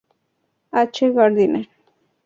[0.81, 1.11] H.
[1.15, 1.65] Gardiner.